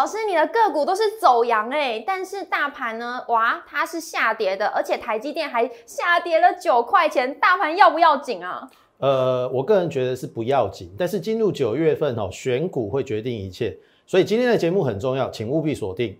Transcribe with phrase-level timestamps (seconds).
[0.00, 3.22] 老师，你的个股都是走阳哎，但是大盘呢？
[3.28, 8.66] 哇，它是下跌的，而且台积电还下跌了九块钱，大盘要不要紧啊？
[8.96, 13.76] 呃，我个人觉得是不要紧，但是进入九月份哦，选股会决定一切，
[14.06, 16.18] 所以今天的节目很重要，请务必锁定。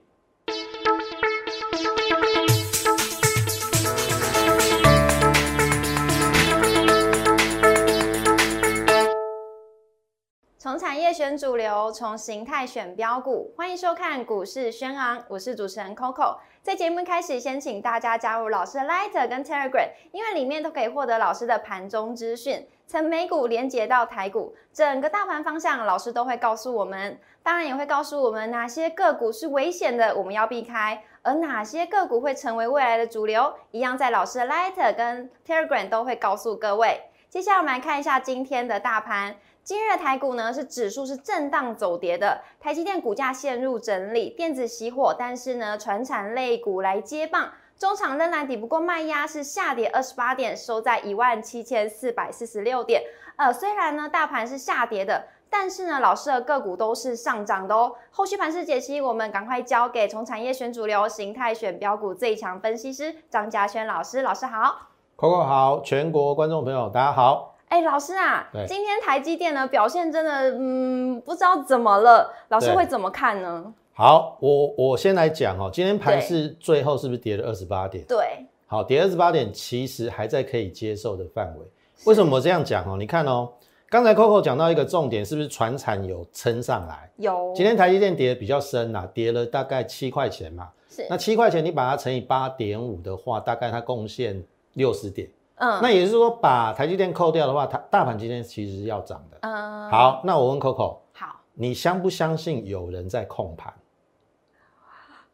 [11.12, 16.36] 选主流，从形态选标股，欢迎收看股市轩昂，我是主持人 Coco。
[16.62, 27.18] 在节目开始，先请大家加入老师的 Lighter 跟 Telegram，因为里面都可以获得老师的盘中资讯，从美股连接到台股，整个大盘方向，老师都会告诉我们。
[27.42, 37.00] 当然也会告诉我们哪些个股是危险的，我们要避开，而哪些个股会成为未来的主流，一样在老师的 Lighter 跟 Telegram 都会告诉各位。
[37.28, 39.36] 接下来我们来看一下今天的大盘。
[39.70, 53.00] 今日的台股呢是指数是震荡走跌的，台积电股价陷入整理，电子熄火，但是呢，船产类股来接棒，中场仍然抵不过卖压，是下跌二十八点，收在一万七千四百四十六点。
[53.36, 57.94] 呃，虽然呢大盘是下跌的，但是呢老师的个股都是上涨的哦。
[58.10, 67.49] 后续盘势解析，我们赶快交给从产业选主流、形态选标股最强分析师张嘉轩老师，老师好，Coco 好，全国观众朋友大家好。
[67.70, 73.72] 哎，老师啊，今天台积电呢表现真的，嗯，不知道怎么了，老师会怎么看呢？
[73.94, 78.04] 好，我我先来讲哦，今天盘是最后是不是跌了二十八点？
[78.08, 81.66] 对，好，跌二十八点，其实还在可以接受的范围。
[82.06, 82.96] 为什么我这样讲哦？
[82.98, 83.48] 你看哦，
[83.88, 87.08] 刚才 Coco 讲到一个重点，是不是船产有撑上来？
[87.18, 87.52] 有。
[87.54, 90.68] 今天台积电跌的比较深呐，跌了大概七块钱嘛。
[90.88, 91.06] 是。
[91.08, 95.28] 那七块钱你把它乘以八点五的话，大概它贡献六十点。
[95.60, 99.38] 嗯，那也就是说，把台积电扣掉的话，它大盘今天其实是要涨的。
[99.42, 103.72] 嗯，好，那我问 Coco，好，你相不相信有人在控盘？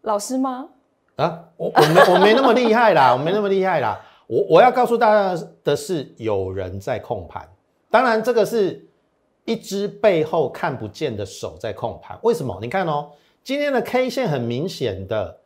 [0.02, 0.68] 老师吗？
[1.14, 4.00] 啊，我我没 我没那么厉害啦，我没那么厉害啦。
[4.26, 7.48] 我我要告诉大家的是，有人在控盘。
[7.88, 8.84] 当然，这个是
[9.44, 12.18] 一只背后看不见的手在控盘。
[12.22, 12.58] 为什么？
[12.60, 13.10] 你看哦，
[13.44, 15.38] 今天的 K 线很明显的，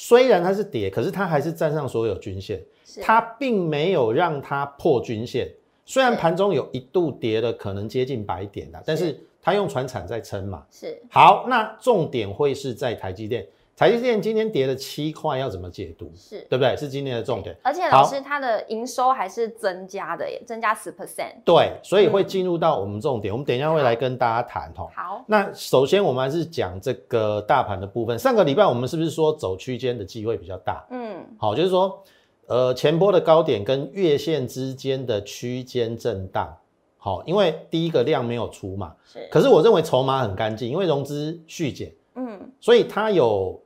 [0.00, 2.62] 虽然它是跌，可是它还是站上所有均线。
[3.02, 5.52] 它并没有让它破均线，
[5.84, 10.64] 虽然盘中有一度跌了，可能接近百点的，但是它用船产在撑嘛。
[10.70, 13.44] 是好，那重点会是在台积电。
[13.78, 16.10] 台积电今天跌了七块，要怎么解读？
[16.16, 16.76] 是对不对？
[16.76, 17.56] 是今天的重点。
[17.62, 21.36] 而且老师，它的营收还是增加的耶，增加十 percent。
[21.44, 23.32] 对，所以会进入到我们重点。
[23.32, 24.88] 我们等一下会来跟大家谈哦。
[24.92, 28.18] 好，那首先我们还是讲这个大盘的部分。
[28.18, 30.84] 上个礼拜我们是不是说走区间的机会比较大？
[30.90, 32.02] 嗯，好，就是说。
[32.50, 36.50] 呃，前波的高点跟月线之间的区间震荡，
[36.96, 43.60] 好，因为第一个量没有出嘛，是，可是我认为筹码很干净，因为融资续减，嗯，所以它有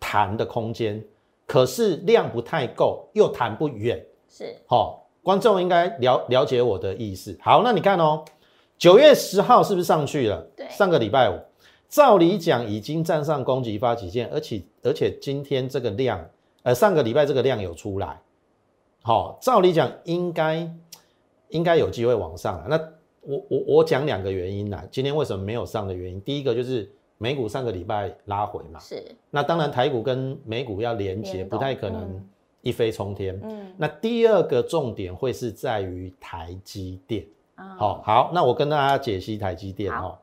[0.00, 1.04] 弹的空间，
[1.46, 7.36] 可是量不太够，又弹不远，是，好，观众应该了了解我的意思。
[7.40, 8.24] 好，那你看哦，
[8.76, 10.40] 九月十号是不是上去了？
[10.56, 11.38] 对，上个礼拜五，
[11.88, 16.24] 照理讲已经站上攻击发起线，而且而且今天这个量，
[16.62, 18.20] 呃，上个礼拜这个量有出来。
[19.02, 20.70] 好，照理讲应该
[21.48, 22.66] 应该有机会往上了。
[22.68, 22.76] 那
[23.22, 26.20] 我我我讲两个原因啦，今天为什么没有上的原因？
[26.20, 29.14] 第一个就是美股上个礼拜拉回嘛，是。
[29.30, 32.26] 那当然台股跟美股要连接，不太可能
[32.62, 33.38] 一飞冲天。
[33.44, 33.72] 嗯。
[33.76, 37.26] 那第二个重点会是在于台积电。
[37.76, 40.16] 好，好，那我跟大家解析台积电哦。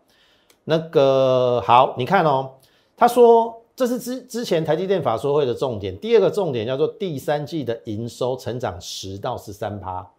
[0.63, 2.51] 那个好，你看哦，
[2.97, 3.61] 他说。
[3.78, 6.00] 这是之之前台积电法说会的重点。
[6.00, 10.09] 第二个重点叫做第三季的营收成长十到十三趴，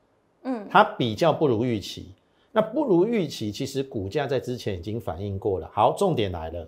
[0.42, 2.12] 嗯，它比较不如预期。
[2.56, 5.70] 那不如预期，其实股价在之前已经反映过了。
[5.74, 6.66] 好，重点来了，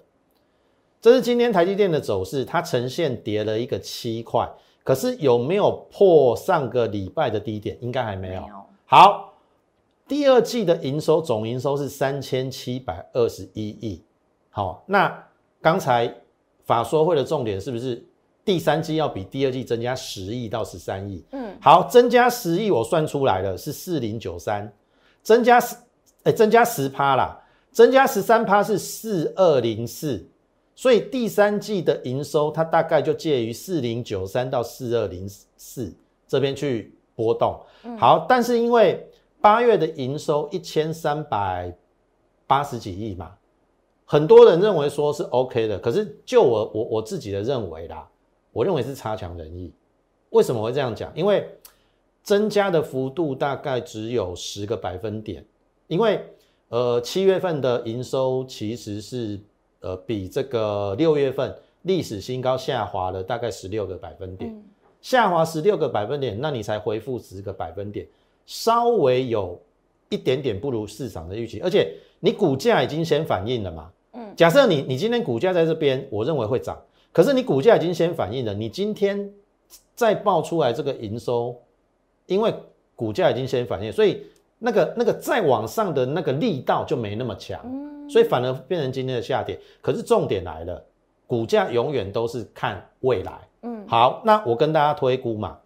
[1.00, 4.46] 这是今天台积电的走势，它呈现跌了一个七块，
[4.84, 7.78] 可是有没有破上个礼拜的低点？
[7.80, 8.42] 应该还没有。
[8.84, 9.32] 好，
[10.06, 14.04] 第二季的营收总营收是三千七百二十一亿。
[14.50, 15.26] 好，那
[15.62, 16.14] 刚才。
[16.68, 18.06] 法说会的重点是不是
[18.44, 21.24] 第三季要比第二季增加十亿到十三亿？
[21.30, 24.70] 嗯，好，增加十亿，我算出来了是四零九三，
[25.22, 25.74] 增加十，
[26.24, 30.26] 哎，增加十趴啦，增加十三趴是四二零四，
[30.74, 35.92] 所以第三季的营收它大概就介于四零九三到四二零四
[36.26, 37.58] 这边去波动。
[37.98, 39.08] 好，但是因为
[39.40, 41.72] 八月的营收一千三百
[42.46, 43.34] 八十几亿嘛。
[44.04, 48.08] 很多人认为说是 OK 的，可是就我我我自己的认为啦，
[48.52, 49.72] 我认为是差强人意。
[50.30, 51.12] 为什么会这样讲？
[51.14, 51.48] 因为
[52.22, 55.44] 增加的幅度大概只有十个百分点。
[55.88, 56.20] 因为
[56.68, 59.40] 呃七月份的营收其实是
[59.80, 64.62] 呃比这个六月份历史新高下滑了大概十六个百分点，
[65.00, 68.06] 下滑十六个百分点，那你才回复十个百分点，
[68.46, 69.60] 稍微有
[70.10, 73.90] 一点点不如市场的预期，而且你股价已经先反应了嘛。
[74.12, 76.78] 嗯，假设你你今天股价在这边，我认为会涨，
[77.12, 79.32] 可是你股价已经先反应了，你今天
[79.94, 81.56] 再爆出来这个营收，
[82.26, 82.52] 因为
[82.96, 84.26] 股价已经先反应，所以
[84.58, 87.60] 那个那个再往上的那个力道就没那么强，
[88.08, 89.58] 所以反而变成今天的下跌。
[89.80, 90.84] 可是重点来了，
[91.26, 93.38] 股价永远都是看未来。
[93.62, 95.58] 嗯，好，那我跟大家推估嘛，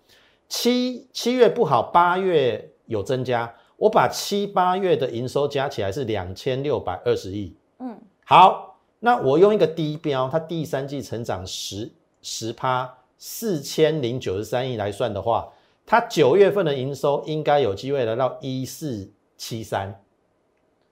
[0.49, 7.55] 七七月不好，八月有增加，我把七八月的营收加起来是两千六百二十亿。
[7.79, 7.99] 嗯。
[8.25, 11.91] 好，那我用一个低标，它第三季成长十
[12.23, 15.49] 十趴，四千零九十三亿来算的话，
[15.93, 20.03] 它九月份的营收应该有机会来到一四七三。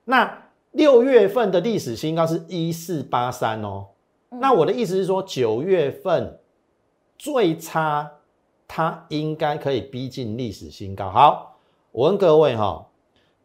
[0.05, 3.87] 那六月份的历史新高是一四八三哦。
[4.29, 6.38] 那我的意思是说，九月份
[7.17, 8.11] 最差，
[8.69, 11.08] 它应该可以逼近历史新高。
[11.08, 11.58] 好，
[11.93, 12.87] 我问各位哈，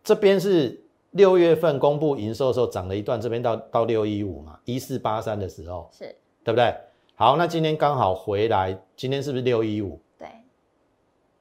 [0.04, 0.82] 这边是。
[1.12, 6.14] 六月份公布营收的时候涨了一段，这边到到六一五嘛，一四八三的时候，是
[6.44, 6.76] 对不对？
[7.16, 9.98] 好，那今天刚好回来，今天是不是六一五？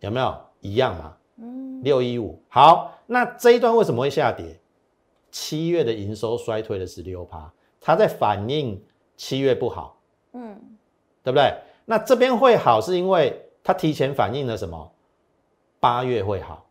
[0.00, 1.16] 对，有没有一样嘛？
[1.38, 2.40] 嗯，六一五。
[2.48, 4.60] 好，那这一段为什么会下跌？
[5.30, 8.82] 七月的营收衰退了十六趴，它在反映
[9.16, 10.00] 七月不好，
[10.32, 10.56] 嗯，
[11.22, 11.54] 对不对？
[11.84, 14.92] 那这边会好是因为它提前反映了什么？
[15.80, 16.66] 八月会好。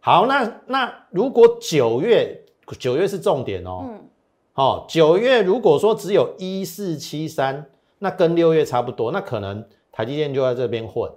[0.00, 2.40] 好，那那如果九月。
[2.78, 4.08] 九月是重点哦，嗯，
[4.54, 7.66] 好，九月如果说只有一四七三，
[7.98, 9.62] 那跟六月差不多，那可能
[9.92, 11.12] 台积电就在这边混。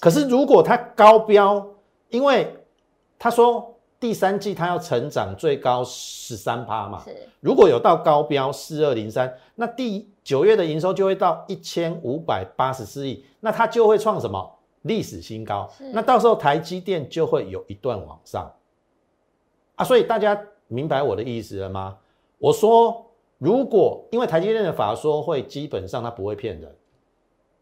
[0.00, 1.66] 可是如果它高标，
[2.10, 2.54] 因为
[3.18, 7.04] 他说第三季它要成长最高十三趴嘛，
[7.40, 15.70] 如果有到高标四二零三，那第九月的营收就会到一千五百八十四亿，那它就会创什么历史新高？
[15.92, 18.52] 那到时候台积电就会有一段往上
[19.76, 20.40] 啊，所以大家。
[20.66, 21.94] 明白我的意思了吗？
[22.38, 23.04] 我说，
[23.36, 26.74] 如果因为台积电的法说会基本上它不会骗人，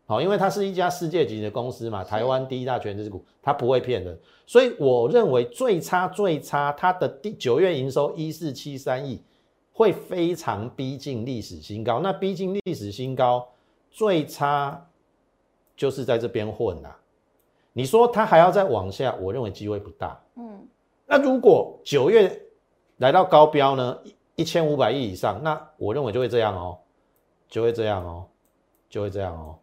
[0.06, 9.22] 好，因为它是一家世界级的公司嘛，台湾第一大全资股，它不会骗人，所以我认为最差最差，它的第九月营收一四七三亿，
[9.72, 12.00] 会非常逼近历史新高。
[12.00, 13.49] 那逼近历史新高，
[13.90, 14.87] 最差
[15.76, 16.96] 就是在这边混啦。
[17.72, 20.20] 你说它还要再往下，我认为机会不大。
[20.37, 20.66] 嗯，
[21.06, 22.40] 那如果九月。
[22.98, 23.98] 来到高标呢，
[24.37, 26.78] 一千五百亿以上，那我认为就会这样哦，
[27.48, 28.25] 就会这样哦，
[28.88, 29.58] 就会这样哦。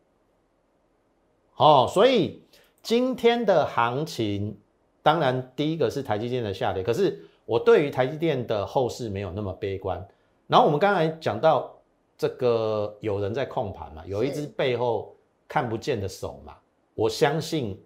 [1.59, 2.41] 哦，所以
[2.81, 4.57] 今天的行情，
[5.03, 10.07] 当然第一个是台积电的下跌，可是我对于台积电的后市没有那么悲观。
[10.47, 11.77] 然后我们刚才讲到
[12.17, 15.13] 这个有人在控盘嘛，有一只背后
[15.49, 16.55] 看不见的手嘛，
[16.95, 17.77] 我相信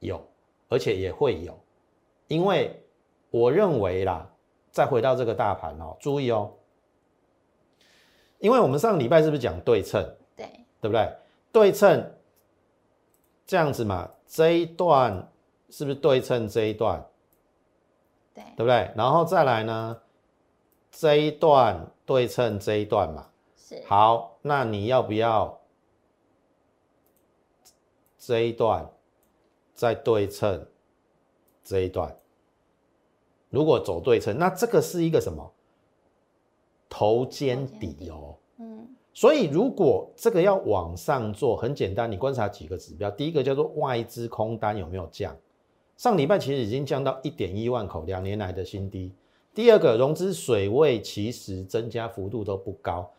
[0.00, 0.22] 有，
[0.68, 1.58] 而且也会有，
[2.28, 2.78] 因为
[3.30, 4.28] 我认为啦。
[4.70, 6.50] 再回到这个大盘哦，注意哦，
[8.38, 10.02] 因为我们上个礼拜是不是讲对称？
[10.34, 10.46] 对，
[10.80, 11.12] 对不对？
[11.52, 12.10] 对称
[13.46, 15.30] 这样子嘛，这一段
[15.70, 17.04] 是不是对称这一段？
[18.34, 18.90] 对，对不对？
[18.96, 20.00] 然后再来呢，
[20.90, 23.82] 这一段对称这一段嘛，是。
[23.86, 25.60] 好，那你要不要
[28.18, 28.90] 这一段
[29.74, 30.66] 再对称
[31.64, 32.16] 这一段？
[33.50, 35.52] 如果走对称，那这个是一个什么
[36.88, 38.36] 头肩底哦？
[39.14, 43.10] 所以如果这个要往上做，很简单，你观察几个指标。
[43.10, 45.36] 第一个叫做外资空单有没有降？
[45.96, 49.12] 上礼拜其实已经降到一点一万口，两年来的新低。
[49.54, 53.10] 第二个融资水位其实增加幅度都不高，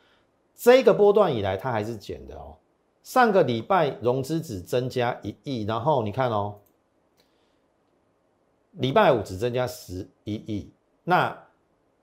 [0.56, 2.56] 这个波段以来它还是减的哦。
[3.04, 6.56] 上个礼拜融资只增加一亿，然后你看哦。
[8.78, 10.72] 礼拜五只增加十一亿，
[11.04, 11.43] 那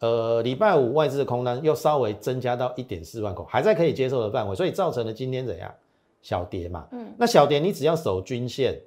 [0.00, 5.73] 呃礼拜五外资的空单又稍微增加到一点四万口，还在可以接受的范围，所以造成了今天怎样
[6.21, 6.88] 小跌嘛？
[6.92, 8.78] 嗯，那小跌你只要守均线，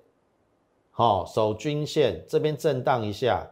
[0.91, 3.47] 好守均线这边震荡一下，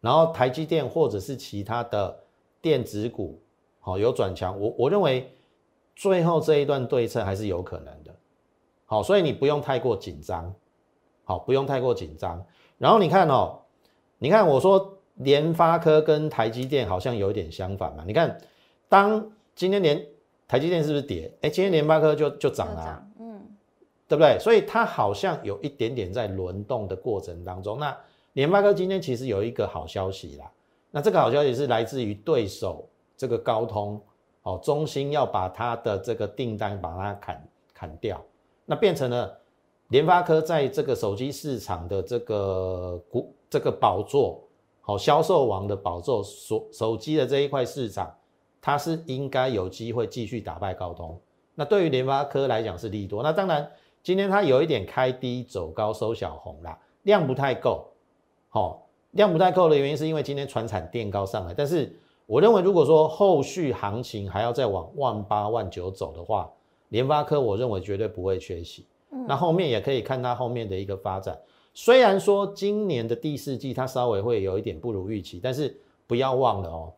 [0.00, 2.18] 然后台积电或者是其他的
[2.62, 3.40] 电子股
[3.80, 5.30] 好有转强，我我认为
[5.96, 8.14] 最后这一段对称还是有可能的，
[8.86, 10.54] 好，所以你不用太过紧张，
[11.24, 12.44] 好不用太过紧张。
[12.78, 13.60] 然后你看哦，
[14.18, 18.04] 你看我说联发科跟台积电好像有一点相反嘛？
[18.06, 18.38] 你看，
[18.88, 20.06] 当今天联
[20.48, 21.30] 台积电是不是跌？
[21.42, 23.40] 哎，今天联发科就就涨了，嗯，
[24.08, 24.38] 对不对？
[24.38, 27.78] 所以它好像有一点点在轮动的过程当中。
[27.78, 27.96] 那
[28.32, 30.50] 联发科今天其实有一个好消息啦，
[30.90, 34.00] 那这个好消息是来自于对手这个高通，
[34.42, 38.22] 哦，中兴要把它的这个订单把它砍砍掉，
[38.64, 39.38] 那变成了
[39.88, 44.42] 联发科在这个手机市场的这个股这个宝座，
[44.90, 48.12] 好销售王的宝座，手手机的这一块市场，
[48.60, 51.16] 它是应该有机会继续打败高通。
[51.54, 53.22] 那对于联发科来讲是利多。
[53.22, 53.70] 那当然，
[54.02, 57.86] 今天它有一点开低走高收小红啦，量不太够，
[58.48, 61.96] 好，量不太够的原因是因为今天船产垫高上来，但是。
[62.26, 66.48] 我认为，如果说后续行情还要再往万八万九走的话，
[66.90, 68.86] 联发科我认为绝对不会缺席。
[69.26, 71.36] 那后面也可以看它后面的一个发展。
[71.72, 76.92] 虽然说今年的第四季它稍微会有一点不如预期，但是不要忘了哦，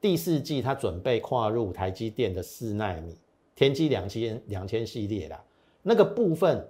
[0.00, 3.16] 第四季它准备跨入台积电的四纳米
[3.54, 5.42] 天玑两千两千系列啦，
[5.82, 6.68] 那个部分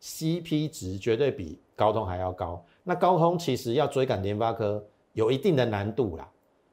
[0.00, 2.64] CP 值绝对比高通还要高。
[2.82, 6.28] 那高通其实要追赶联发科有一定的难度啦。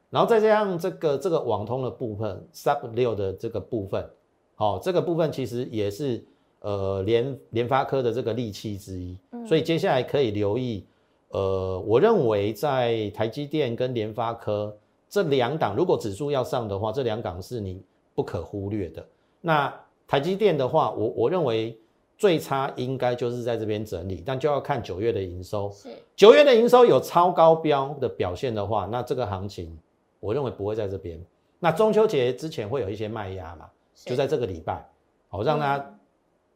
[0.09, 4.09] 然后再加上这个这个网通的部分，Sub 六的这个部分，
[4.55, 6.25] 好，这个部分其实也是
[6.59, 10.85] 呃联联发科的这个利器之一，所以接下来可以留意，
[11.29, 14.75] 呃，我认为在台积电跟联发科
[15.09, 17.81] 这两档，如果指数要上的话，这两档是你
[18.13, 19.05] 不可忽略的。
[19.41, 19.73] 那
[20.07, 21.77] 台积电的话，我我认为
[22.17, 29.77] 最差应该就是在这边整理，但就要看九月的营收，是九月的营收有超高标的表现的话，那这个行情。
[30.21, 31.17] 我认为不会在这边。
[31.59, 33.69] 那中秋节之前会有一些卖压嘛？
[33.95, 34.85] 就在这个礼拜，
[35.29, 35.98] 好让大家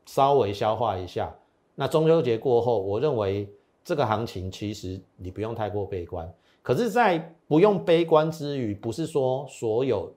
[0.05, 1.33] 稍微消化一下。
[1.75, 3.49] 那中秋节过后，我认为
[3.83, 6.31] 这个行情其实你不用太过悲观。
[6.61, 7.17] 可是，在
[7.47, 10.11] 不用悲观之余，不是说所有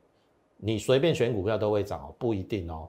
[0.56, 2.88] 你随便选股票都会涨，不一定哦。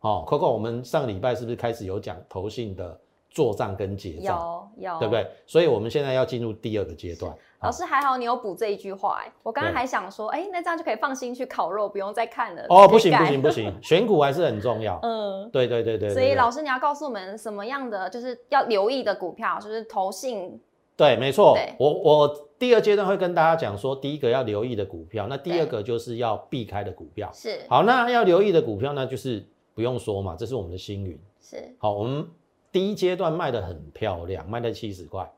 [0.00, 3.00] 哦，Coco，我们上个礼拜是不是开始有讲投信的？
[3.30, 5.28] 做账跟结账有有，对不对？
[5.44, 7.36] 所以我们现在要进入第二个阶段。
[7.64, 9.32] 老师还好，你有补这一句话哎。
[9.42, 12.66] 我刚刚还想说，哎，那这样就可以放心去烤肉，不用再看了。
[12.68, 14.98] 哦，不行不行不 行，选股还是很重要。
[15.02, 16.10] 嗯，对对对对。
[16.10, 20.60] 所以老师，你要告诉我们什么样的就是要留意的股票，就是投信。
[20.96, 21.56] 对，没错。
[21.78, 27.30] 我我第二阶段会跟大家讲说，第一个要留意的股票，那第二个就是要避开的股票。
[27.32, 27.60] 是。
[27.68, 29.44] 好，那要留意的股票呢，就是
[29.74, 31.18] 不用说嘛，这是我们的星云。
[31.40, 31.74] 是。
[31.78, 32.26] 好，我们。
[32.74, 35.32] 第一阶段卖的很漂亮，卖在七十块，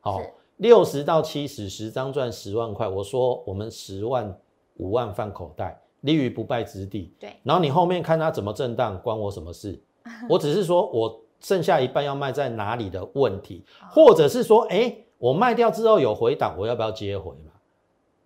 [0.00, 0.20] 好，
[0.56, 2.88] 六十到七十，十张赚十万块。
[2.88, 4.38] 我说我们十万
[4.76, 7.12] 五万放口袋，立于不败之地。
[7.18, 9.80] 对，然后你后面看它怎么震荡，关我什么事？
[10.28, 17.52] 我只是说我剩下一半要卖在哪里的问题，或者是说，哎，我卖掉之后有回档，我要不要接回嘛？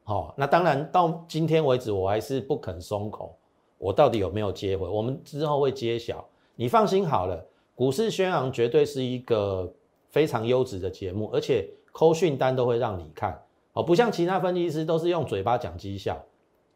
[0.04, 3.36] 好，那当然到今天为止，我还是不肯松口，
[3.78, 4.88] 我到底有没有接回？
[4.88, 7.44] 我们之后会揭晓，你放心好了。
[7.74, 9.72] 股市宣扬绝对是一个
[10.10, 11.68] 非常优质的节目，而且
[11.98, 16.16] 扣讯单都会让你看哦，不像其他分析师都是用嘴巴讲绩效，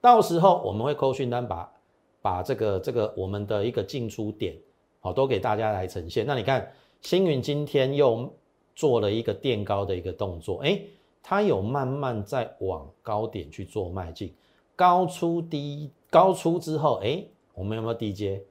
[0.01, 1.73] 到时候我们会扣讯单把
[2.21, 4.57] 把这个这个我们的一个进出点
[4.99, 6.27] 好都给大家来呈现。
[6.27, 8.29] 那你看星云今天又
[8.75, 10.81] 做了一个垫高的一个动作，哎，
[11.23, 14.35] 它有慢慢在往高点去做迈进，
[14.75, 17.25] 高出低高出之后，哎，
[17.55, 18.43] 我们有没有低阶？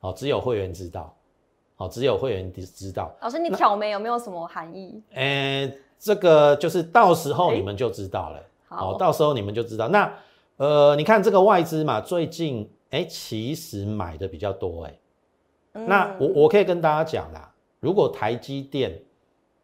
[0.00, 1.16] 哦，只有会员知道。
[1.82, 3.12] 哦，只有会员知知道。
[3.20, 5.02] 老师，你挑眉有没有什么含义？
[5.14, 8.40] 诶，这个就是到时候你们就知道了。
[8.68, 9.88] 好，到时候你们就知道。
[9.88, 10.12] 那
[10.58, 14.98] 呃，你看这个外资嘛，最近哎，其实买的比较多哎。
[15.72, 19.02] 那我我可以跟大家讲啦，如果台积电，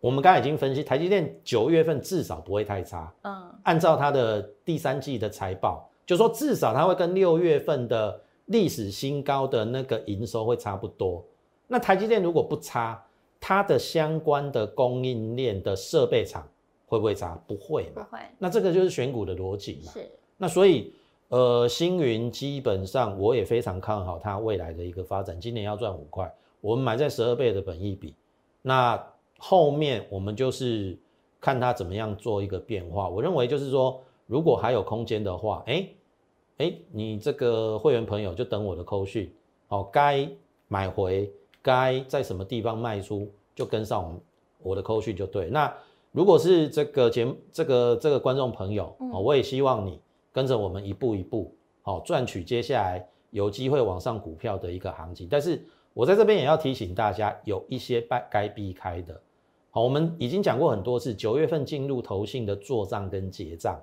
[0.00, 3.12] 我们刚才已经分析，台积电九月份至少不会太差。
[3.22, 3.50] 嗯。
[3.62, 11.24] 按照它的第三季的财报，就说至少它会跟六月份的历史新高的那个营收会差不多。
[11.68, 13.00] 那台积电如果不差，
[13.38, 16.48] 它的相关的供应链的设备厂
[16.86, 17.40] 会不会差？
[17.46, 18.02] 不会嘛？
[18.02, 18.22] 不会。
[18.38, 19.92] 那这个就是选股的逻辑嘛。
[19.92, 20.10] 是。
[20.38, 20.92] 那所以，
[21.28, 25.38] 呃，星云基本上我也非常看好它未来的一个发展。
[25.38, 28.14] 今年要赚五块，我们买在十二倍的本益比。
[28.62, 29.00] 那
[29.38, 30.98] 后面我们就是
[31.40, 33.08] 看它怎么样做一个变化。
[33.08, 35.86] 我认为就是说，如果还有空间的话，哎
[36.56, 39.32] 哎，你这个会员朋友就等我的扣讯，
[39.68, 40.28] 哦，该
[40.66, 41.30] 买回。
[41.62, 44.18] 该在什么地方卖出，就跟上
[44.62, 45.50] 我的扣讯就对。
[45.50, 45.72] 那
[46.12, 50.00] 如果是这个节这个这个观众朋友，哦，我也希望你
[50.32, 55.28] 跟着我们一步一步，好赚取接下来有机会往上股票的一个行情。
[55.30, 55.62] 但是
[55.92, 59.20] 我在这边也要提醒大家，有一些该该避开的。
[59.70, 63.78] 好，我们已经讲过很多次，九月份进入投信的做账跟结账，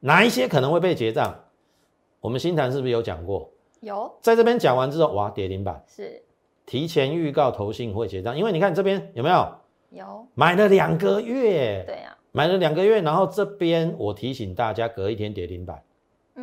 [0.00, 1.38] 哪一些可能会被结账？
[2.20, 3.48] 我们新谈是不是有讲过？
[3.80, 6.22] 有，在这边讲完之后，哇，跌停板是。
[6.70, 9.48] 提前预告投信会结账，因为你看这边有没有？
[9.90, 10.24] 有。
[10.34, 15.82] 买了两个月，对呀，买了两个月，然后这边我提醒大家隔一天跌停板，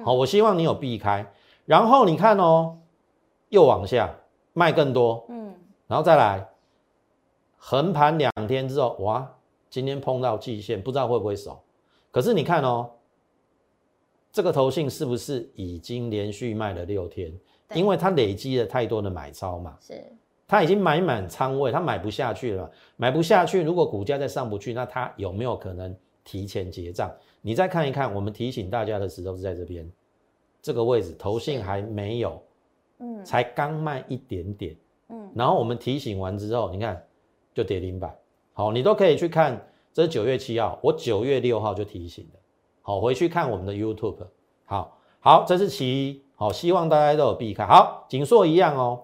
[0.03, 1.31] 好，我希望你有避开。
[1.63, 2.79] 然后你看哦，
[3.48, 4.13] 又往下
[4.51, 5.55] 卖更多，嗯，
[5.88, 6.50] 然后再来
[7.55, 9.34] 横盘两天之后，哇，
[9.69, 11.57] 今天碰到季线，不知道会不会守。
[12.12, 12.89] 可是你看哦，
[14.38, 17.34] 这个头信是不是已经连续卖了六天？
[17.74, 20.00] 因为它累积了太多的买超嘛，是，
[20.48, 25.91] 它已经买满仓位，它买不下去了，买不下去，如果股价再上不去，那它有没有可能
[26.24, 27.12] 提前结账？
[27.41, 29.91] 你再看一看，我们提醒大家的时候是在这边，
[30.62, 32.39] 这个位置，投信还没有，
[33.00, 34.77] 嗯，才刚卖一点点，
[35.10, 37.03] 嗯，然后我们提醒完之后，你看
[37.56, 38.15] 就跌停板，
[38.53, 39.60] 好，你都可以去看，
[39.91, 42.39] 这是九月七号，我九月六号就提醒的，
[42.88, 44.15] 好，回去看我们的 YouTube，
[44.63, 46.24] 好，好，这是其一。
[46.36, 47.65] 好，希望大家都有避开。
[47.65, 49.03] 好，锦硕一样哦，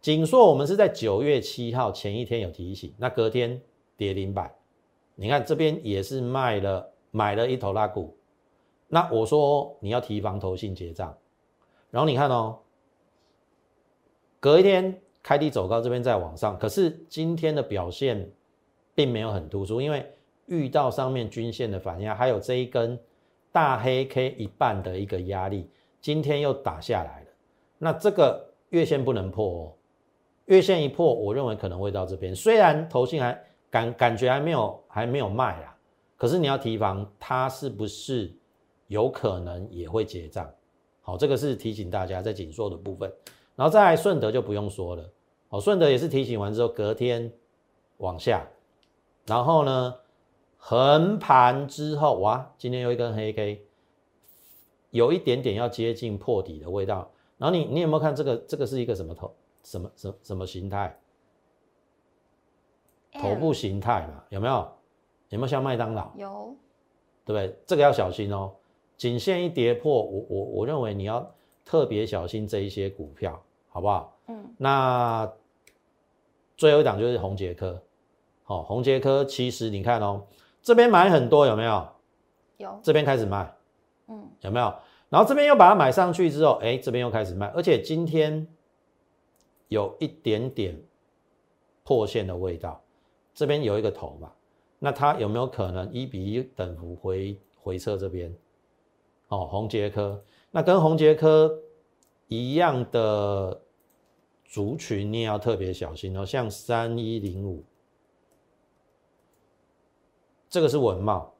[0.00, 3.62] 锦硕我们是在九月七号前一天有提醒，那隔天
[3.96, 4.52] 跌停板，
[5.14, 8.16] 你看这边也是卖了买了一头拉股，
[8.88, 11.16] 那我说你要提防投信结账，
[11.92, 12.58] 然后你看哦，
[14.40, 18.28] 隔一天开低走高，这边在往上，可是今天的表现
[18.92, 20.04] 并没有很突出，因为
[20.46, 22.98] 遇到上面均线的反压，还有这一根
[23.52, 25.68] 大黑 K 一半的一个压力。
[26.00, 27.26] 今天又打下来了，
[27.76, 29.72] 那这个月线不能破哦，
[30.46, 32.34] 月线一破，我认为可能会到这边。
[32.34, 33.38] 虽然头信还
[33.68, 35.76] 感感觉还没有还没有卖啦，
[36.16, 38.34] 可是你要提防它是不是
[38.86, 40.50] 有可能也会结账。
[41.02, 43.12] 好，这个是提醒大家在紧缩的部分，
[43.56, 45.06] 然后再来顺德就不用说了，
[45.48, 47.30] 好，顺德也是提醒完之后隔天
[47.98, 48.46] 往下，
[49.26, 49.94] 然后呢
[50.62, 53.66] 横盘之后，哇，今天又一根黑 K。
[54.90, 58.36] 有一点点要接近破底的味道，然后你你有没有看这个？
[58.36, 59.34] 这个是一个什么头？
[59.64, 60.96] 什么什什么形态？
[63.12, 64.24] 头部形态嘛？
[64.28, 64.68] 有没有？
[65.30, 66.10] 有没有像麦当劳？
[66.16, 66.54] 有，
[67.24, 67.56] 对不对？
[67.66, 68.52] 这个要小心哦。
[68.96, 74.16] 颈线一跌破，我我我认为你要特别小心这一些股票，好不好？
[74.26, 74.54] 嗯。
[74.58, 75.32] 那
[76.56, 77.80] 最后一档就是红杰科，
[78.42, 80.26] 好，红杰科其实你看哦，
[80.62, 81.88] 这边买很多有没有？
[82.58, 82.80] 有。
[82.82, 83.54] 这边开始卖。
[84.08, 84.74] 嗯，有没有？
[85.08, 88.46] 然后这边又把它买上去之后，哎，这边又开始卖，而且今天
[89.68, 90.80] 有一点点
[91.82, 92.80] 破线的味道，
[93.34, 94.32] 这边有一个头嘛，
[94.78, 98.32] 那它有没有可能一比一等幅回回撤这边？
[99.28, 101.58] 哦，红杰科，那跟红杰科
[102.28, 103.60] 一样的
[104.44, 107.64] 族群，你也要特别小心哦，像三一零五，
[110.50, 111.32] 这个是文茂。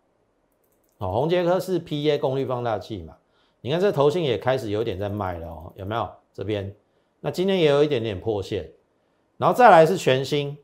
[0.99, 3.17] 哦，红杰科是 PA 功率放大器嘛？
[3.61, 6.09] 你看这头信也开始有点在卖了哦，有没有？
[6.33, 6.75] 这边，
[7.21, 8.71] 那今天也有一点点破线，
[9.37, 10.57] 然后再来是全新，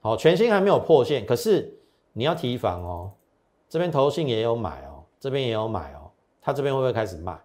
[0.00, 1.78] 好，全新还没有破线，可是
[2.12, 3.12] 你要提防哦，
[3.68, 7.38] 这边头信也有买哦，这边也有买哦，它这边会不会开始卖？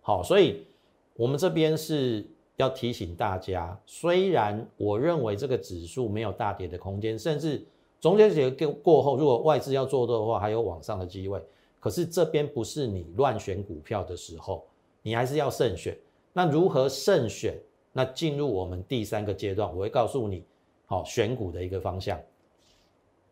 [0.00, 0.66] 好，所以
[1.14, 2.26] 我们这边是
[2.56, 7.64] 要提醒大家，虽然我认为这个指数没有大跌的空间，甚至。
[8.00, 11.42] 中间节过过后，如果外资要做多的话，还有往上的机会。
[11.80, 14.62] 可是这边不是你乱选股票的时候，
[15.00, 15.96] 你还是要慎选。
[16.34, 17.58] 那如何慎选？
[17.94, 20.44] 那进入我们第三个阶段，我会告诉你，
[20.84, 22.20] 好选股的一个方向。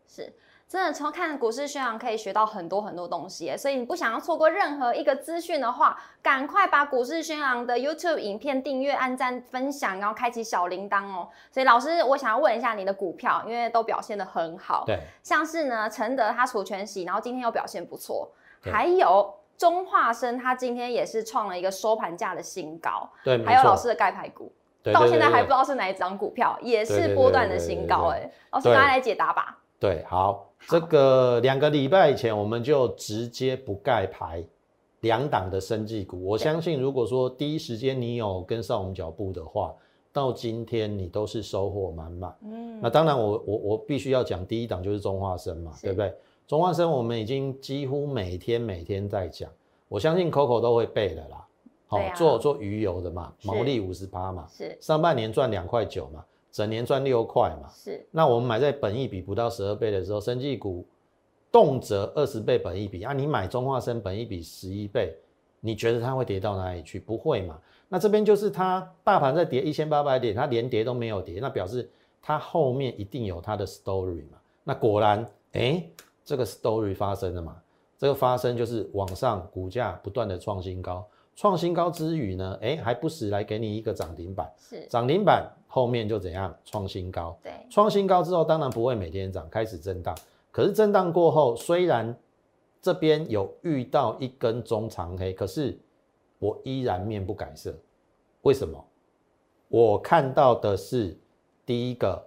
[0.07, 0.33] 是。
[0.73, 11.29] 真的从看股市宣扬可以学到很多很多东西，所以你不想要错过任何一个资讯的话，赶快把股市宣扬的 YouTube 影片订阅、按赞、分享，然后开启小铃铛哦。
[11.51, 18.31] 所以老师，我想要问一下你的股票，因为都表现的很好，对，像是呢承德它除权息，然后今天又表现不错，
[18.63, 24.51] 还有中化生它今天也是创了一个收盘价的新高，对，还有老师的盖牌股，
[24.91, 29.59] 到现在还不知道是哪一张股票，也是波段的新高，哎，老师拿来解答吧。
[29.79, 30.47] 对，好。
[30.67, 34.43] 这个两个礼拜以前，我们就直接不盖牌
[35.01, 36.23] 两档的生技股。
[36.23, 39.73] 我相信，如果说第一时间你有跟上我们脚步的话，
[40.11, 42.35] 到今天你都是收获满满。
[42.43, 46.13] 嗯，那当然，我我我必须要讲第一档就是中化生嘛，对不对？
[46.47, 49.49] 中化生我们已经几乎每天每天在讲，
[49.87, 51.47] 我相信 Coco 都会背的啦。
[51.87, 56.23] 好，做做鱼油的嘛，毛利五十八嘛，是上半年赚两块九嘛。
[56.53, 58.05] 整年赚六块嘛，是。
[58.11, 60.85] 那我们买在本益比不到十二倍的时候，生技股
[61.51, 65.15] 动辄二十倍本益比啊，你买中化生本益比十一倍，
[65.59, 66.99] 你觉得它会跌到哪里去？
[66.99, 67.59] 不会嘛？
[67.89, 71.89] 那这边就是它大盘在跌一千八百点，它连跌都没有跌，那表示
[72.21, 74.37] 它后面一定有它的 story 嘛。
[74.63, 75.83] 那果然，哎，
[76.23, 77.57] 这个 story 发生了嘛？
[77.97, 81.03] 这个发生就是往上股价不断的创新高。
[81.35, 87.35] 创新高之余呢，哎，还不时来给你一个涨停板，是涨停板后面就怎样创新高？
[87.41, 90.15] 对，创新高之后当然不会每天涨，开始震荡。
[90.51, 92.15] 可是震荡过后，虽然
[92.79, 95.75] 这边有遇到一根中长黑，可是
[96.37, 97.73] 我依然面不改色，
[98.43, 98.85] 为什么？
[99.67, 101.17] 我看到的是
[101.65, 102.23] 第一个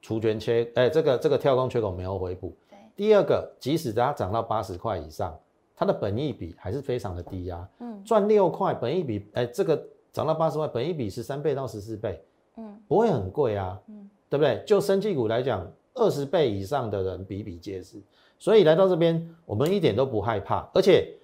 [0.00, 2.56] 除权缺，哎，这个这个跳空缺口没有回补。
[2.70, 2.78] 对。
[2.96, 5.38] 第二个，即使它涨到八十块以上，
[5.74, 7.68] 它的本益比还是非常的低啊。
[7.80, 8.02] 嗯。
[8.02, 12.18] 赚六块，本益比，哎，这个涨到八十块，本益比十三倍到十四倍，
[12.56, 13.80] 嗯，不会很贵啊。
[13.88, 14.10] 嗯。
[14.28, 14.60] 对不对？
[14.66, 15.64] 就生技股来讲，
[15.94, 18.02] 二十倍以上的人比比皆是，
[18.40, 20.68] 所以来到这边，我们一点都不害怕。
[20.74, 21.14] 而且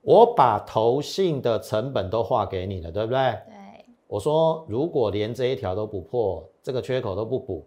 [0.00, 3.18] 我把投信的成本都划给你了，对不对？
[3.46, 3.84] 对。
[4.06, 7.66] 我说，如果连这一条都不破，这个缺口都不补，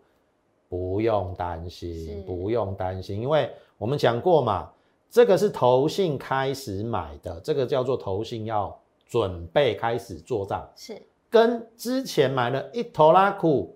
[0.69, 4.71] 不用担心，不用担心，因为我们讲过嘛，
[5.09, 8.73] 这个是投信开始买的，这个叫做投信要
[9.05, 13.75] 准备开始做账，是跟之前买了一头拉苦。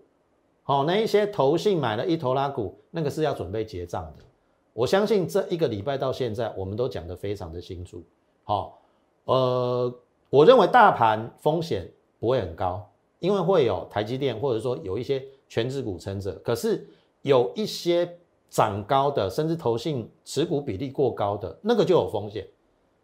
[0.65, 4.23] 好，那一些投信买了一头拉股，那个是要准备结账的。
[4.71, 8.01] 我相信这一个礼拜到现在，我们都讲得非常的清楚。
[8.43, 8.81] 好，
[9.25, 9.93] 呃，
[10.29, 12.89] 我认为大盘风险不会很高，
[13.19, 16.31] 因为会有台积电或者说有一些全职股撑着。
[16.35, 16.87] 可是
[17.23, 18.17] 有一些
[18.49, 22.47] 涨高的，甚至投信持股比例过高的那个就有风险。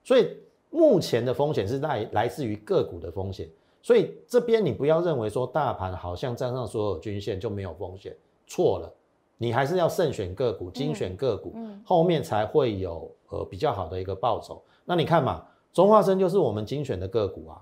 [0.02, 0.30] 所以
[0.70, 3.50] 目前的风险是来来自于个股的风险。
[3.82, 8.16] 所以这边你不要认为说大盘好像站上所有均线就没有风险，
[8.46, 8.94] 错了，
[9.38, 11.54] 你还是要慎选个股，精选个股，
[11.86, 14.62] 后面才会有呃比较好的一个报酬。
[14.86, 17.62] 那你看嘛，中化生就是我们精选的个股啊，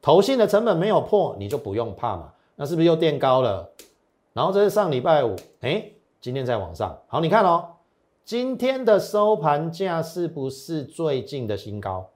[0.00, 2.32] 投信的成本没有破，你就不用怕嘛。
[2.56, 3.70] 那是不是又垫高了？
[4.32, 6.96] 然后这是上礼拜五，哎，今天在往上。
[7.08, 7.68] 好，你看哦，
[8.24, 12.08] 今天的收盘价是不是最近的新高？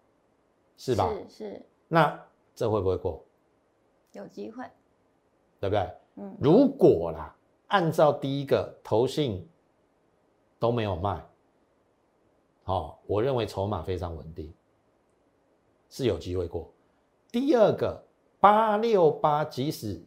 [0.77, 1.12] 是吧？
[1.29, 1.62] 是是。
[1.88, 2.19] 那
[2.55, 3.23] 这会不会过？
[4.12, 4.64] 有机会，
[5.59, 5.90] 对不对？
[6.16, 7.35] 嗯，如果啦，
[7.68, 9.48] 按照第一个投信
[10.59, 11.25] 都没有卖，
[12.62, 14.53] 好，我认为筹码非常稳定，
[15.88, 16.70] 是有机会过。
[17.31, 18.05] 第二个
[18.38, 20.05] 八六八，即使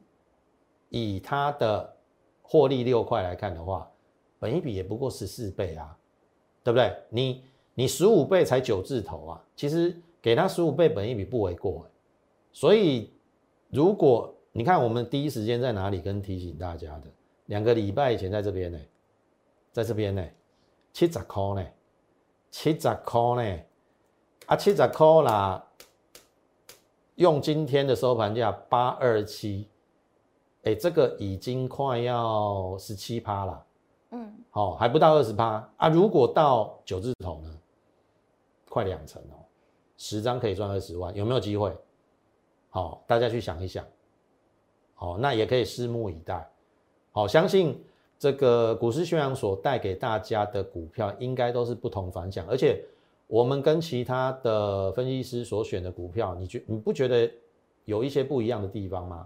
[0.89, 1.97] 以它的
[2.43, 3.91] 获利六块来看的话，
[4.37, 5.97] 本一比也不过十四倍啊，
[6.63, 6.95] 对不对？
[7.09, 11.89] 你你十五倍才九字头啊，其实给它十五倍本一比不为过，
[12.51, 13.14] 所以。
[13.75, 17.11] 如果你看我们第一时间在哪里跟提醒大家的，
[17.47, 18.79] 两个礼拜以前在这边呢，
[19.73, 20.25] 在这边呢，
[20.93, 21.65] 七十块呢，
[22.49, 23.59] 七十块呢，
[24.45, 25.61] 啊七十块啦，
[27.15, 29.67] 用今天的收盘价八二七，
[30.63, 33.65] 哎，这个已经快要十七趴了，
[34.11, 35.69] 嗯，好，还不到二十趴。
[35.75, 37.53] 啊，如果到九字头呢，
[38.69, 39.43] 快两成哦，
[39.97, 41.75] 十张可以赚二十万，有没有机会？
[42.75, 43.85] 好，大家去想一想，
[44.95, 46.45] 好，那也可以拭目以待。
[47.13, 47.81] 好，相信
[48.19, 52.45] 这个股市宣扬所带给大家的股票，应该都是不同凡响。
[52.49, 52.83] 而且，
[53.27, 57.31] 我们跟其他的分析师所选的股票，你觉你不觉得
[57.85, 59.25] 有一些不一样的地方吗？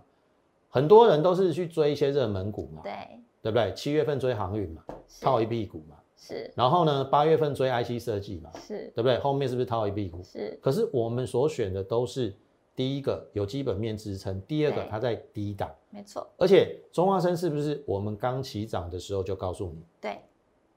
[0.69, 2.93] 很多人都是去追一些热门股嘛，对，
[3.41, 3.73] 对不对？
[3.73, 4.83] 七月份追航运嘛，
[5.21, 6.53] 套一屁股嘛，是。
[6.55, 9.17] 然后呢，八月份追 IC 设计嘛，是，对不对？
[9.17, 10.21] 后面是不是套一屁股？
[10.23, 10.55] 是。
[10.61, 12.31] 可是我们所选的都是。
[12.79, 16.25] 第一个有基本面支撑，第二个它在低档，没错。
[16.37, 19.83] 而且中化生是不是我们刚起涨的时候就告诉你？
[19.99, 20.17] 对，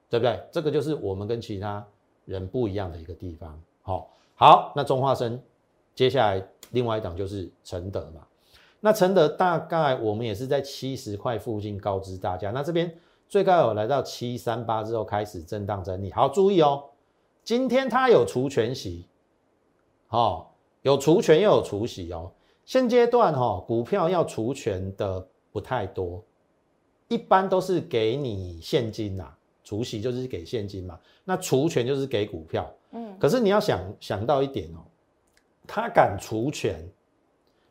[0.09, 0.37] 对不对？
[0.51, 1.87] 这个就是我们跟其他
[2.25, 3.57] 人不一样的一个地方。
[3.83, 5.41] 好，好，那中化生
[5.95, 8.27] 接下来另外一档就是承德嘛。
[8.81, 12.51] 那承德大概我们也是在七十块附近告知大家。
[12.51, 12.93] 那这边
[13.29, 16.11] 最高有来到七三八之后开始震荡整理。
[16.11, 16.83] 好，注意哦，
[17.45, 19.07] 今天它有除权息，
[20.07, 20.52] 好。
[20.83, 22.31] 有除权又有除息哦。
[22.63, 26.23] 现阶段哈，股票要除权的不太多，
[27.09, 29.35] 一般都是给你现金呐。
[29.65, 32.69] 除息就是给现金嘛，那除权就是给股票。
[32.91, 33.17] 嗯。
[33.17, 34.83] 可是你要想想到一点哦，
[35.65, 36.85] 他敢除权，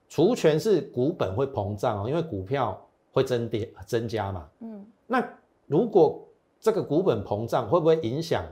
[0.09, 4.49] 除权是股本会膨胀哦，因为股票会增跌增加嘛。
[4.61, 4.87] 嗯。
[5.07, 5.23] 那
[5.67, 6.27] 如果
[6.59, 8.43] 这个股本膨胀，会不会影响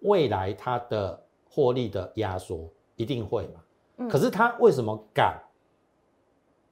[0.00, 2.68] 未来它的获利的压缩？
[2.96, 3.60] 一定会嘛。
[4.08, 5.38] 可是他为什么敢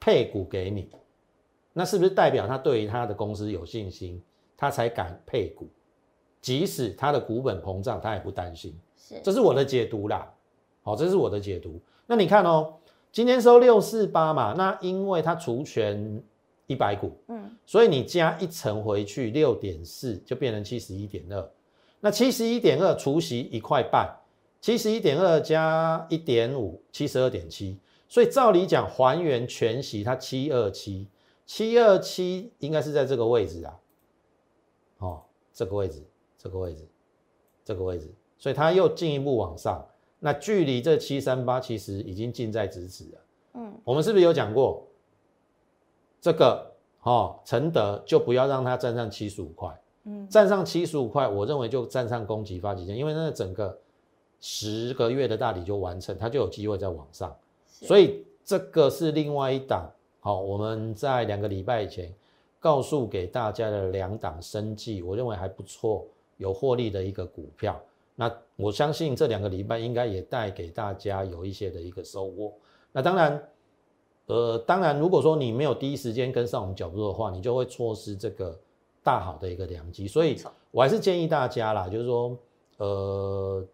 [0.00, 0.88] 配股给你？
[1.72, 4.20] 那是不是代表他对于他的公司有信心，
[4.56, 5.68] 他才敢配股？
[6.40, 8.76] 即使他的股本膨胀，他也不担心。
[8.96, 10.32] 是，这是我的解读啦。
[10.82, 11.80] 好，这是我的解读。
[12.06, 12.74] 那你看哦，
[13.12, 16.22] 今天收六四八嘛，那因为它除权
[16.66, 21.50] 一百股，嗯，所以你加一层回去，六点四就变成七十一点二。
[22.00, 24.17] 那七十一点二除息一块半。
[24.60, 27.78] 七十一点二加一点五，七十二点七。
[28.08, 31.08] 所以照理讲，还原全息，它七二七，
[31.44, 33.78] 七二七应该是在这个位置啊。
[34.98, 36.02] 哦，这个位置，
[36.38, 36.88] 这个位置，
[37.64, 39.86] 这个位置，所以它又进一步往上。
[40.20, 43.20] 那距离这七三八其实已经近在咫尺了。
[43.54, 44.88] 嗯，我们是不是有讲过
[46.20, 46.74] 这个？
[47.02, 49.80] 哦，承德就不要让它站上七十五块。
[50.04, 53.78] 嗯，站上七十五块，我认为就站上攻击发起线，因为那整个
[54.40, 57.36] 十个月的大底就完成，它就有机会再往上。
[57.66, 59.90] 所以这个是另外一档。
[60.20, 62.12] 好，我们在两个礼拜以前
[62.58, 66.04] 告诉给大家的两档生计，我认为还不错，
[66.36, 67.80] 有获利的一个股票。
[68.16, 72.52] 那我相信这两个礼拜应该也带给大家有一些的一个收获。
[72.90, 73.48] 那当然，
[74.26, 78.58] 呃，当然如果说你没有第一时间跟上我们脚步的话，你就会错失这个
[79.04, 80.08] 大好的一个良机。
[80.08, 80.36] 所以
[80.72, 82.36] 我还是建议大家啦，就是说，
[82.78, 83.64] 呃，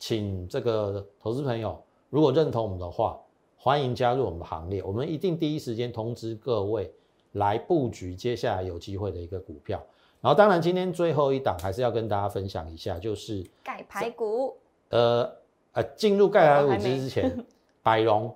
[0.00, 3.16] 请这个投资朋友如果认同我们的话，
[3.56, 4.82] 欢迎加入我们的行列。
[4.82, 6.92] 我们一定第一时间通知各位
[7.32, 9.80] 来布局接下来有机会的一个股票。
[10.22, 14.56] 然后，当然，今天最后一档还是要跟大家分享一下，就是钙排骨。
[14.88, 15.30] 呃
[15.72, 17.44] 呃，进入钙排骨之前，
[17.82, 18.34] 百荣，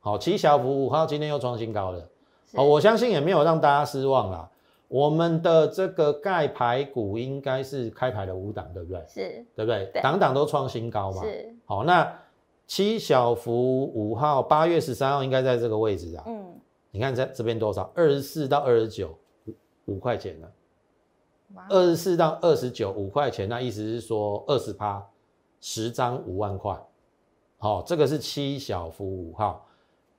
[0.00, 2.08] 好，七小福五号今天又创新高了。
[2.54, 4.48] 哦，我相信也没有让大家失望啦。
[4.90, 9.04] 我们的这个钙排股应该是开牌的五档，对不对？
[9.06, 9.88] 是，对不对？
[10.02, 11.22] 档档都创新高嘛。
[11.22, 11.54] 是。
[11.64, 12.12] 好，那
[12.66, 16.24] 七小福五号八月十三号应该在这个位置啊。
[16.26, 16.44] 嗯。
[16.90, 17.88] 你看在这边多少？
[17.94, 20.50] 二十四到二十九，五五块钱了。
[21.68, 25.04] 二十四到二十九五块钱，那意思是说二十趴，
[25.60, 26.76] 十张五万块，
[27.58, 29.66] 好，这个是七小福五号，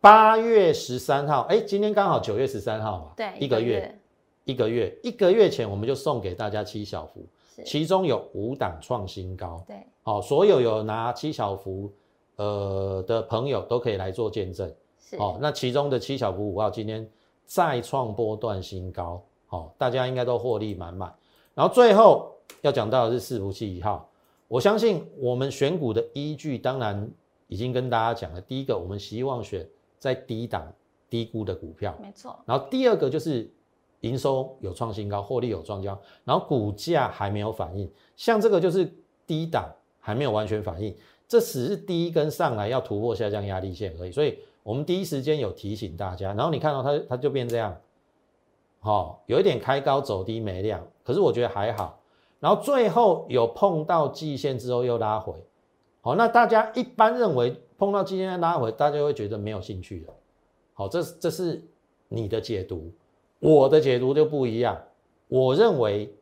[0.01, 3.97] 八月十三号，哎，今天刚好九月十三号嘛，对，一个月，
[4.45, 7.25] 一个月，一个月前我们就送给大家七小福，
[7.63, 11.91] 其中有五档创新高，对，好，所有有拿七小福
[12.38, 17.08] 呃的朋友都可以来做见证，是，好，那其中的七小福五号今天
[17.45, 21.13] 再创波段新高，好，大家应该都获利满满。
[21.54, 24.10] 然后最后要讲到的是伺服器一号，
[24.47, 27.10] 我相信我们选股的依据当然
[27.47, 28.41] 已经跟大家讲了。
[28.41, 29.67] 第一个，我们希望选
[29.99, 30.73] 在低档
[31.10, 32.39] 低估的股票，没错。
[32.45, 33.51] 然后第二个就是
[34.01, 38.93] 营收有创新高，获利有创高，然后股价还没有反应，像这个就是
[39.25, 39.67] 低档
[39.99, 40.95] 还没有完全反应，
[41.27, 44.11] 这只是第一根上来要突破下降压力线而已。
[44.11, 47.75] 所以我们第一时间有提醒大家，然后你看到它它就变这样。
[48.79, 51.99] 好，有一点开高走低没量，可是我觉得还好。
[52.39, 55.35] 然后最后有碰到季线之后又拉回，
[56.01, 60.13] 好，那大家一般认为碰到季线拉回，大家会觉得没有兴趣了。
[60.73, 61.63] 好，这这是
[62.07, 62.91] 你的解读，
[63.41, 64.80] 我的解读就不一样。
[65.27, 66.13] 我认为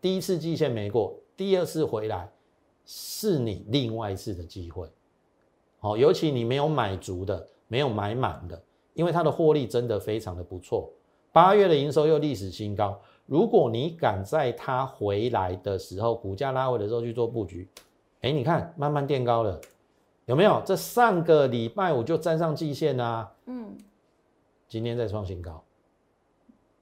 [0.00, 2.30] 第一次季线没过，第二次回来
[2.86, 4.88] 是你另外一次的机会。
[5.80, 8.62] 好，尤其你没有买足的，没有买满的，
[8.94, 10.88] 因为它的获利真的非常的不错。
[11.32, 17.68] 八月的营收又历史新高，如果你敢在它回来的时候，股价拉回的时候去做布局，
[18.20, 19.60] 哎，你看慢慢垫高了，
[20.26, 20.62] 有没有？
[20.64, 23.76] 这上个礼拜五就站上季线啊，嗯，
[24.68, 25.62] 今天再创新高，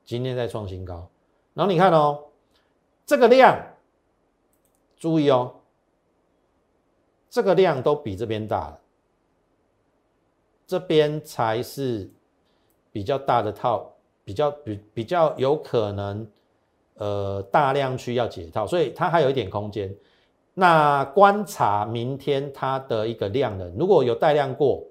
[0.06, 1.06] 今天再创新高，
[1.52, 2.24] 然后你看哦，
[3.04, 3.60] 这个量，
[4.96, 5.56] 注意哦，
[7.28, 8.80] 这个量都比这边大了，
[10.66, 12.10] 这边才是
[12.90, 13.92] 比较大的套。
[14.26, 16.28] 比较比比较有可能，
[16.94, 19.96] 呃，大量区要解套，所以它还有一点空间。
[20.52, 24.84] 那观察明天它的一个量能，如果有带量过，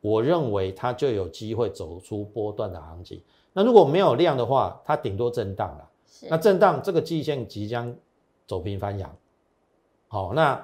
[0.00, 3.22] 我认为它就有机会走出波段的行情。
[3.54, 5.90] 那如果没有量的话，它顶多震荡了。
[6.28, 7.94] 那震荡这个季线即将
[8.46, 9.16] 走平翻阳。
[10.08, 10.62] 好，那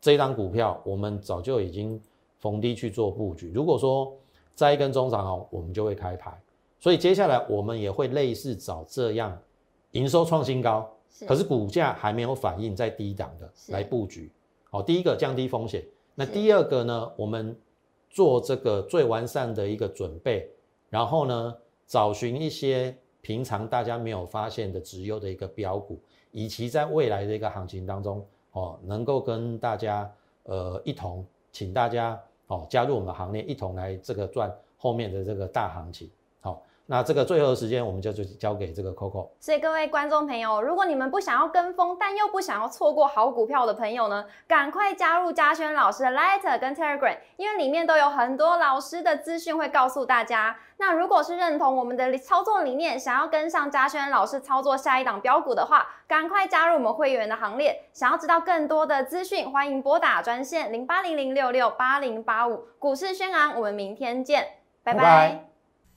[0.00, 2.00] 这一张股票我们早就已经
[2.38, 3.50] 逢低去做布局。
[3.52, 4.16] 如果说
[4.54, 6.32] 再一根中长红，我们就会开牌。
[6.80, 9.36] 所以接下来我们也会类似找这样
[9.90, 10.88] 营收创新高，
[11.26, 14.30] 可是股价还没有反应在低档的来布局。
[14.70, 17.56] 好，第一个降低风险，那第二个呢，我们
[18.10, 20.48] 做这个最完善的一个准备，
[20.88, 21.56] 然后呢，
[21.88, 25.98] 找寻一些平常大家没有发现的直优的一个标股，
[26.30, 30.08] 以及在未来的一个行情当中，哦，能够跟大家
[30.44, 36.10] 呃一同，请大家哦加入我们的行列，一同来这个赚后面的这个大行情。
[36.90, 39.28] 那这个最后的时间，我们就就交给这个 Coco。
[39.38, 50.56] 所以各位观众朋友，如果你们不想要跟风，但又不想要错过好股票的朋友呢，赶快加入嘉轩老师的 Letter 跟 Telegram，因为里面都有很多老师的资讯会告诉大家。
[50.78, 57.82] 那如果是认同我们的操作理念，想要跟上嘉轩老师操作下一档标股的话，赶快加入我们会员的行列。
[57.92, 63.54] 想要知道更多的资讯，欢迎拨打专线零八零零六六八零八五股市宣昂。
[63.56, 64.46] 我们明天见，
[64.82, 65.47] 拜拜。